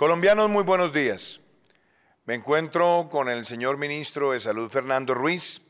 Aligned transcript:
Colombianos, 0.00 0.48
muy 0.48 0.62
buenos 0.62 0.94
días. 0.94 1.42
Me 2.24 2.32
encuentro 2.32 3.10
con 3.12 3.28
el 3.28 3.44
señor 3.44 3.76
ministro 3.76 4.32
de 4.32 4.40
Salud, 4.40 4.70
Fernando 4.70 5.12
Ruiz, 5.12 5.60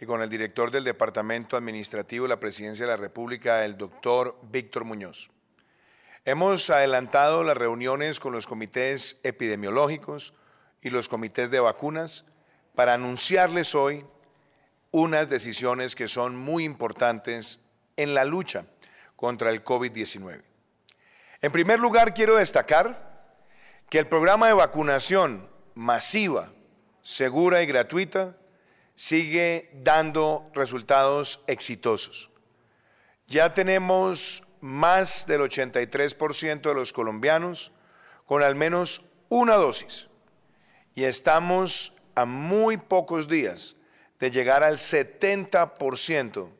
y 0.00 0.04
con 0.04 0.20
el 0.20 0.28
director 0.28 0.72
del 0.72 0.82
Departamento 0.82 1.56
Administrativo 1.56 2.24
de 2.24 2.30
la 2.30 2.40
Presidencia 2.40 2.84
de 2.84 2.90
la 2.90 2.96
República, 2.96 3.64
el 3.64 3.78
doctor 3.78 4.36
Víctor 4.50 4.82
Muñoz. 4.84 5.30
Hemos 6.24 6.70
adelantado 6.70 7.44
las 7.44 7.56
reuniones 7.56 8.18
con 8.18 8.32
los 8.32 8.48
comités 8.48 9.20
epidemiológicos 9.22 10.34
y 10.82 10.90
los 10.90 11.08
comités 11.08 11.48
de 11.52 11.60
vacunas 11.60 12.24
para 12.74 12.94
anunciarles 12.94 13.76
hoy 13.76 14.04
unas 14.90 15.28
decisiones 15.28 15.94
que 15.94 16.08
son 16.08 16.34
muy 16.34 16.64
importantes 16.64 17.60
en 17.96 18.12
la 18.12 18.24
lucha 18.24 18.64
contra 19.14 19.50
el 19.50 19.62
COVID-19. 19.62 20.42
En 21.42 21.52
primer 21.52 21.78
lugar, 21.78 22.12
quiero 22.12 22.38
destacar 22.38 23.07
que 23.90 23.98
el 23.98 24.06
programa 24.06 24.48
de 24.48 24.54
vacunación 24.54 25.48
masiva, 25.74 26.52
segura 27.02 27.62
y 27.62 27.66
gratuita 27.66 28.36
sigue 28.94 29.70
dando 29.82 30.44
resultados 30.54 31.42
exitosos. 31.46 32.30
Ya 33.26 33.54
tenemos 33.54 34.42
más 34.60 35.26
del 35.26 35.42
83% 35.42 36.60
de 36.60 36.74
los 36.74 36.92
colombianos 36.92 37.72
con 38.26 38.42
al 38.42 38.54
menos 38.56 39.06
una 39.28 39.54
dosis 39.54 40.08
y 40.94 41.04
estamos 41.04 41.94
a 42.14 42.24
muy 42.24 42.76
pocos 42.76 43.28
días 43.28 43.76
de 44.18 44.30
llegar 44.30 44.64
al 44.64 44.78
70% 44.78 46.50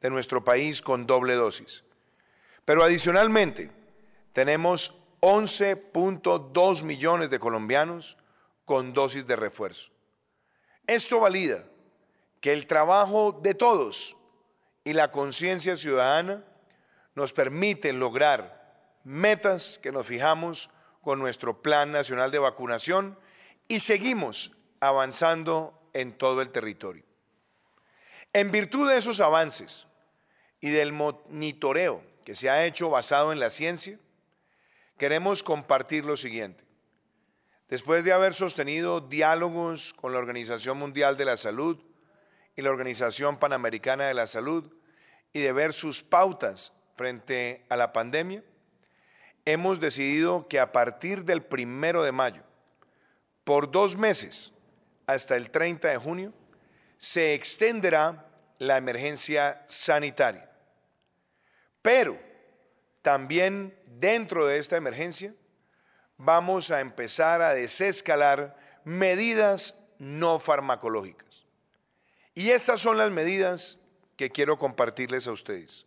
de 0.00 0.10
nuestro 0.10 0.44
país 0.44 0.80
con 0.80 1.06
doble 1.06 1.34
dosis. 1.34 1.82
Pero 2.64 2.84
adicionalmente, 2.84 3.70
tenemos 4.32 4.94
11.2 5.20 6.84
millones 6.84 7.30
de 7.30 7.38
colombianos 7.38 8.18
con 8.64 8.92
dosis 8.92 9.26
de 9.26 9.36
refuerzo. 9.36 9.90
Esto 10.86 11.20
valida 11.20 11.64
que 12.40 12.52
el 12.52 12.66
trabajo 12.66 13.32
de 13.32 13.54
todos 13.54 14.16
y 14.84 14.92
la 14.92 15.10
conciencia 15.10 15.76
ciudadana 15.76 16.44
nos 17.14 17.32
permiten 17.32 17.98
lograr 17.98 18.94
metas 19.04 19.78
que 19.82 19.92
nos 19.92 20.06
fijamos 20.06 20.70
con 21.02 21.18
nuestro 21.18 21.62
Plan 21.62 21.92
Nacional 21.92 22.30
de 22.30 22.38
Vacunación 22.38 23.18
y 23.66 23.80
seguimos 23.80 24.52
avanzando 24.80 25.78
en 25.94 26.16
todo 26.16 26.42
el 26.42 26.50
territorio. 26.50 27.04
En 28.32 28.50
virtud 28.50 28.88
de 28.88 28.98
esos 28.98 29.20
avances 29.20 29.86
y 30.60 30.70
del 30.70 30.92
monitoreo 30.92 32.04
que 32.24 32.34
se 32.34 32.50
ha 32.50 32.64
hecho 32.66 32.90
basado 32.90 33.32
en 33.32 33.40
la 33.40 33.50
ciencia, 33.50 33.98
queremos 34.98 35.42
compartir 35.42 36.04
lo 36.04 36.16
siguiente. 36.16 36.64
Después 37.68 38.04
de 38.04 38.12
haber 38.12 38.34
sostenido 38.34 39.00
diálogos 39.00 39.94
con 39.94 40.12
la 40.12 40.18
Organización 40.18 40.78
Mundial 40.78 41.16
de 41.16 41.24
la 41.24 41.36
Salud 41.36 41.78
y 42.56 42.62
la 42.62 42.70
Organización 42.70 43.38
Panamericana 43.38 44.06
de 44.06 44.14
la 44.14 44.26
Salud 44.26 44.74
y 45.32 45.40
de 45.40 45.52
ver 45.52 45.72
sus 45.72 46.02
pautas 46.02 46.72
frente 46.96 47.64
a 47.68 47.76
la 47.76 47.92
pandemia, 47.92 48.42
hemos 49.44 49.80
decidido 49.80 50.48
que 50.48 50.58
a 50.58 50.72
partir 50.72 51.24
del 51.24 51.42
primero 51.42 52.02
de 52.02 52.12
mayo, 52.12 52.42
por 53.44 53.70
dos 53.70 53.96
meses, 53.96 54.52
hasta 55.06 55.36
el 55.36 55.50
30 55.50 55.88
de 55.88 55.96
junio, 55.96 56.32
se 56.96 57.34
extenderá 57.34 58.26
la 58.58 58.76
emergencia 58.76 59.62
sanitaria. 59.66 60.50
Pero 61.80 62.27
también 63.02 63.78
dentro 63.86 64.46
de 64.46 64.58
esta 64.58 64.76
emergencia 64.76 65.34
vamos 66.16 66.70
a 66.70 66.80
empezar 66.80 67.42
a 67.42 67.54
desescalar 67.54 68.56
medidas 68.84 69.76
no 69.98 70.38
farmacológicas. 70.38 71.44
Y 72.34 72.50
estas 72.50 72.80
son 72.80 72.98
las 72.98 73.10
medidas 73.10 73.78
que 74.16 74.30
quiero 74.30 74.58
compartirles 74.58 75.26
a 75.26 75.32
ustedes. 75.32 75.86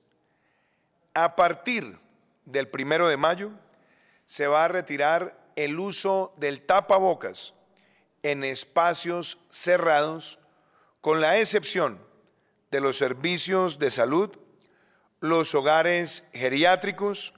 A 1.13 1.35
partir 1.35 1.99
del 2.45 2.67
primero 2.67 3.07
de 3.07 3.17
mayo 3.17 3.51
se 4.25 4.47
va 4.47 4.66
a 4.66 4.69
retirar 4.69 5.38
el 5.55 5.79
uso 5.79 6.33
del 6.38 6.61
tapabocas 6.61 7.53
en 8.23 8.43
espacios 8.43 9.39
cerrados, 9.49 10.39
con 11.01 11.19
la 11.19 11.39
excepción 11.39 11.99
de 12.69 12.79
los 12.79 12.97
servicios 12.97 13.79
de 13.79 13.91
salud, 13.91 14.38
los 15.21 15.53
hogares 15.53 16.25
geriátricos, 16.33 17.33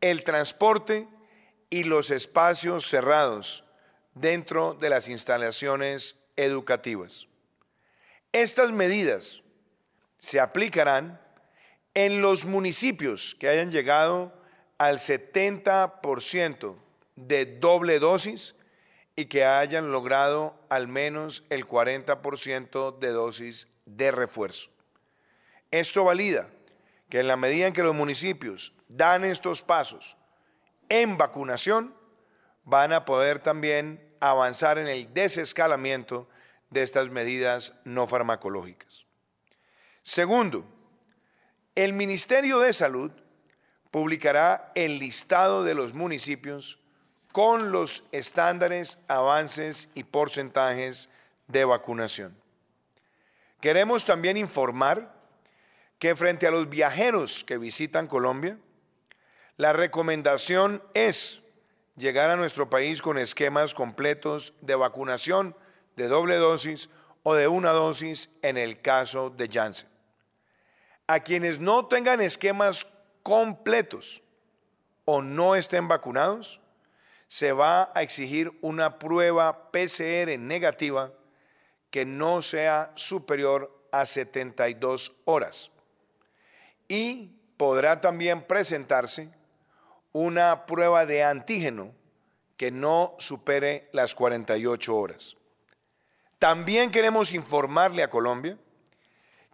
el 0.00 0.22
transporte 0.24 1.08
y 1.70 1.84
los 1.84 2.10
espacios 2.10 2.86
cerrados 2.86 3.64
dentro 4.14 4.74
de 4.74 4.90
las 4.90 5.08
instalaciones 5.08 6.16
educativas. 6.36 7.26
Estas 8.32 8.72
medidas 8.72 9.42
se 10.18 10.38
aplicarán 10.38 11.20
en 11.94 12.20
los 12.20 12.44
municipios 12.44 13.34
que 13.40 13.48
hayan 13.48 13.70
llegado 13.70 14.32
al 14.76 14.98
70% 14.98 16.76
de 17.16 17.46
doble 17.46 18.00
dosis 18.00 18.54
y 19.16 19.26
que 19.26 19.44
hayan 19.44 19.92
logrado 19.92 20.58
al 20.68 20.88
menos 20.88 21.44
el 21.48 21.66
40% 21.66 22.98
de 22.98 23.08
dosis 23.08 23.68
de 23.86 24.10
refuerzo. 24.10 24.70
Esto 25.70 26.04
valida 26.04 26.50
que 27.14 27.20
en 27.20 27.28
la 27.28 27.36
medida 27.36 27.68
en 27.68 27.72
que 27.72 27.84
los 27.84 27.94
municipios 27.94 28.72
dan 28.88 29.24
estos 29.24 29.62
pasos 29.62 30.16
en 30.88 31.16
vacunación, 31.16 31.94
van 32.64 32.92
a 32.92 33.04
poder 33.04 33.38
también 33.38 34.04
avanzar 34.18 34.78
en 34.78 34.88
el 34.88 35.14
desescalamiento 35.14 36.28
de 36.70 36.82
estas 36.82 37.10
medidas 37.10 37.72
no 37.84 38.08
farmacológicas. 38.08 39.06
Segundo, 40.02 40.66
el 41.76 41.92
Ministerio 41.92 42.58
de 42.58 42.72
Salud 42.72 43.12
publicará 43.92 44.72
el 44.74 44.98
listado 44.98 45.62
de 45.62 45.74
los 45.74 45.94
municipios 45.94 46.80
con 47.30 47.70
los 47.70 48.02
estándares, 48.10 48.98
avances 49.06 49.88
y 49.94 50.02
porcentajes 50.02 51.08
de 51.46 51.64
vacunación. 51.64 52.36
Queremos 53.60 54.04
también 54.04 54.36
informar 54.36 55.14
que 56.04 56.14
frente 56.14 56.46
a 56.46 56.50
los 56.50 56.68
viajeros 56.68 57.44
que 57.44 57.56
visitan 57.56 58.08
Colombia, 58.08 58.58
la 59.56 59.72
recomendación 59.72 60.82
es 60.92 61.42
llegar 61.96 62.28
a 62.28 62.36
nuestro 62.36 62.68
país 62.68 63.00
con 63.00 63.16
esquemas 63.16 63.72
completos 63.72 64.52
de 64.60 64.74
vacunación 64.74 65.56
de 65.96 66.08
doble 66.08 66.36
dosis 66.36 66.90
o 67.22 67.34
de 67.34 67.48
una 67.48 67.70
dosis 67.70 68.28
en 68.42 68.58
el 68.58 68.82
caso 68.82 69.30
de 69.30 69.48
Janssen. 69.48 69.88
A 71.06 71.20
quienes 71.20 71.58
no 71.58 71.86
tengan 71.86 72.20
esquemas 72.20 72.86
completos 73.22 74.22
o 75.06 75.22
no 75.22 75.54
estén 75.54 75.88
vacunados, 75.88 76.60
se 77.28 77.52
va 77.52 77.90
a 77.94 78.02
exigir 78.02 78.52
una 78.60 78.98
prueba 78.98 79.72
PCR 79.72 80.38
negativa 80.38 81.14
que 81.90 82.04
no 82.04 82.42
sea 82.42 82.92
superior 82.94 83.88
a 83.90 84.04
72 84.04 85.10
horas. 85.24 85.70
Y 86.88 87.30
podrá 87.56 88.00
también 88.00 88.42
presentarse 88.42 89.30
una 90.12 90.66
prueba 90.66 91.06
de 91.06 91.22
antígeno 91.22 91.92
que 92.56 92.70
no 92.70 93.14
supere 93.18 93.88
las 93.92 94.14
48 94.14 94.96
horas. 94.96 95.36
También 96.38 96.90
queremos 96.90 97.32
informarle 97.32 98.02
a 98.02 98.10
Colombia 98.10 98.58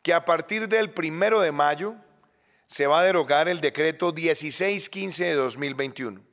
que 0.02 0.12
a 0.12 0.24
partir 0.24 0.68
del 0.68 0.90
primero 0.90 1.40
de 1.40 1.52
mayo 1.52 1.94
se 2.66 2.86
va 2.86 3.00
a 3.00 3.04
derogar 3.04 3.48
el 3.48 3.60
decreto 3.60 4.12
1615 4.12 5.24
de 5.24 5.34
2021 5.34 6.30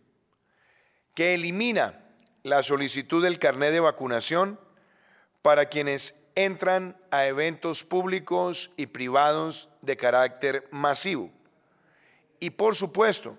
que 1.17 1.33
elimina 1.33 1.99
la 2.43 2.61
solicitud 2.61 3.23
del 3.23 3.39
carnet 3.39 3.71
de 3.71 3.79
vacunación 3.79 4.59
para 5.41 5.65
quienes 5.65 6.13
entran 6.37 6.95
a 7.09 7.25
eventos 7.25 7.83
públicos 7.83 8.69
y 8.77 8.85
privados 8.85 9.69
de 9.81 9.97
carácter 9.97 10.67
masivo. 10.69 11.31
Y 12.39 12.51
por 12.51 12.75
supuesto, 12.75 13.35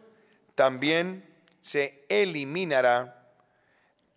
también 0.57 1.25
se 1.61 2.05
eliminará 2.09 3.31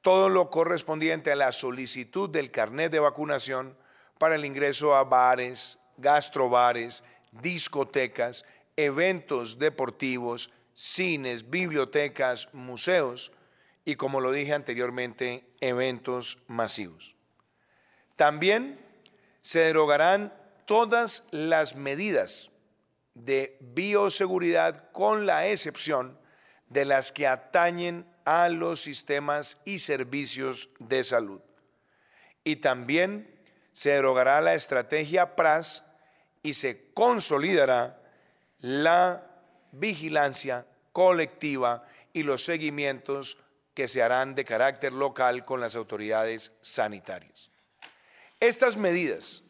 todo 0.01 0.29
lo 0.29 0.49
correspondiente 0.49 1.31
a 1.31 1.35
la 1.35 1.51
solicitud 1.51 2.27
del 2.27 2.49
carnet 2.49 2.91
de 2.91 2.99
vacunación 2.99 3.77
para 4.17 4.33
el 4.33 4.45
ingreso 4.45 4.95
a 4.95 5.03
bares, 5.03 5.77
gastrobares, 5.97 7.03
discotecas, 7.31 8.45
eventos 8.75 9.59
deportivos, 9.59 10.49
cines, 10.73 11.51
bibliotecas, 11.51 12.49
museos, 12.51 13.31
y, 13.85 13.95
como 13.95 14.21
lo 14.21 14.31
dije 14.31 14.53
anteriormente, 14.53 15.45
eventos 15.59 16.39
masivos. 16.47 17.15
También 18.21 18.79
se 19.41 19.61
derogarán 19.61 20.31
todas 20.67 21.23
las 21.31 21.75
medidas 21.75 22.51
de 23.15 23.57
bioseguridad 23.61 24.91
con 24.91 25.25
la 25.25 25.47
excepción 25.47 26.19
de 26.69 26.85
las 26.85 27.11
que 27.11 27.25
atañen 27.25 28.05
a 28.23 28.47
los 28.49 28.79
sistemas 28.79 29.57
y 29.65 29.79
servicios 29.79 30.69
de 30.77 31.03
salud. 31.03 31.41
Y 32.43 32.57
también 32.57 33.41
se 33.71 33.89
derogará 33.89 34.39
la 34.39 34.53
estrategia 34.53 35.35
PRAS 35.35 35.83
y 36.43 36.53
se 36.53 36.91
consolidará 36.93 38.03
la 38.59 39.25
vigilancia 39.71 40.67
colectiva 40.91 41.87
y 42.13 42.21
los 42.21 42.45
seguimientos 42.45 43.39
que 43.73 43.87
se 43.87 44.03
harán 44.03 44.35
de 44.35 44.45
carácter 44.45 44.93
local 44.93 45.43
con 45.43 45.59
las 45.59 45.75
autoridades 45.75 46.53
sanitarias. 46.61 47.50
Estas 48.41 48.75
medidas 48.75 49.43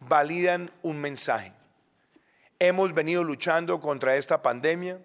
validan 0.00 0.72
un 0.82 1.00
mensaje. 1.00 1.52
Hemos 2.58 2.92
venido 2.92 3.22
luchando 3.22 3.80
contra 3.80 4.16
esta 4.16 4.42
pandemia, 4.42 5.00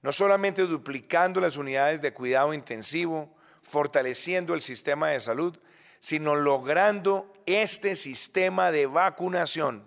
no 0.00 0.12
solamente 0.12 0.62
duplicando 0.62 1.42
las 1.42 1.58
unidades 1.58 2.00
de 2.00 2.14
cuidado 2.14 2.54
intensivo, 2.54 3.36
fortaleciendo 3.60 4.54
el 4.54 4.62
sistema 4.62 5.10
de 5.10 5.20
salud, 5.20 5.58
sino 5.98 6.34
logrando 6.34 7.30
este 7.44 7.96
sistema 7.96 8.70
de 8.70 8.86
vacunación 8.86 9.86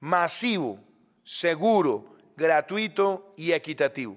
masivo, 0.00 0.80
seguro, 1.24 2.16
gratuito 2.38 3.34
y 3.36 3.52
equitativo. 3.52 4.16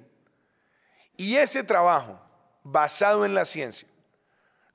Y 1.17 1.35
ese 1.35 1.61
trabajo, 1.61 2.21
basado 2.63 3.25
en 3.25 3.33
la 3.33 3.43
ciencia, 3.43 3.90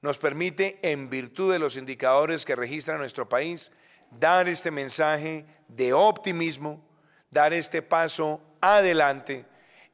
nos 0.07 0.19
permite, 0.19 0.79
en 0.83 1.11
virtud 1.11 1.53
de 1.53 1.59
los 1.59 1.77
indicadores 1.77 2.45
que 2.45 2.55
registra 2.55 2.97
nuestro 2.97 3.29
país, 3.29 3.73
dar 4.13 4.49
este 4.49 4.71
mensaje 4.71 5.45
de 5.67 5.93
optimismo, 5.93 6.81
dar 7.29 7.53
este 7.53 7.83
paso 7.83 8.41
adelante 8.61 9.45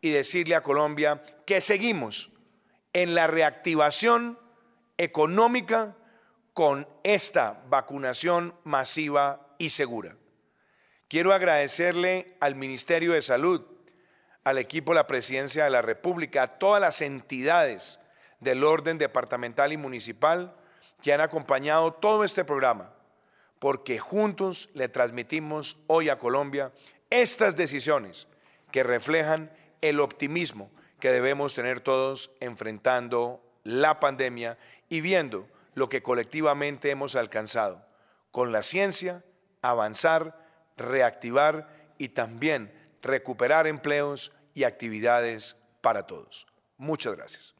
y 0.02 0.10
decirle 0.10 0.54
a 0.54 0.62
Colombia 0.62 1.22
que 1.46 1.62
seguimos 1.62 2.30
en 2.92 3.14
la 3.14 3.26
reactivación 3.26 4.38
económica 4.98 5.96
con 6.52 6.86
esta 7.04 7.62
vacunación 7.70 8.54
masiva 8.64 9.54
y 9.56 9.70
segura. 9.70 10.14
Quiero 11.08 11.32
agradecerle 11.32 12.36
al 12.38 12.54
Ministerio 12.54 13.14
de 13.14 13.22
Salud, 13.22 13.64
al 14.44 14.58
equipo 14.58 14.92
de 14.92 14.96
la 14.96 15.06
Presidencia 15.06 15.64
de 15.64 15.70
la 15.70 15.80
República, 15.80 16.42
a 16.42 16.58
todas 16.58 16.82
las 16.82 17.00
entidades 17.00 17.98
del 18.42 18.64
orden 18.64 18.98
departamental 18.98 19.72
y 19.72 19.76
municipal 19.76 20.54
que 21.00 21.12
han 21.12 21.20
acompañado 21.20 21.92
todo 21.92 22.24
este 22.24 22.44
programa, 22.44 22.92
porque 23.58 23.98
juntos 23.98 24.70
le 24.74 24.88
transmitimos 24.88 25.78
hoy 25.86 26.08
a 26.08 26.18
Colombia 26.18 26.72
estas 27.10 27.56
decisiones 27.56 28.28
que 28.70 28.82
reflejan 28.82 29.50
el 29.80 30.00
optimismo 30.00 30.70
que 31.00 31.10
debemos 31.10 31.54
tener 31.54 31.80
todos 31.80 32.30
enfrentando 32.40 33.42
la 33.64 33.98
pandemia 33.98 34.58
y 34.88 35.00
viendo 35.00 35.48
lo 35.74 35.88
que 35.88 36.02
colectivamente 36.02 36.90
hemos 36.90 37.16
alcanzado. 37.16 37.84
Con 38.30 38.52
la 38.52 38.62
ciencia, 38.62 39.24
avanzar 39.62 40.42
reactivar 40.76 41.68
y 41.98 42.10
también 42.10 42.72
recuperar 43.02 43.66
empleos 43.66 44.32
y 44.54 44.64
actividades 44.64 45.56
para 45.80 46.06
todos. 46.06 46.46
Muchas 46.76 47.16
gracias. 47.16 47.54